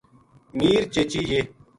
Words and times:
میر 0.57 0.81
چیچی 0.93 1.21
یہ 1.29 1.39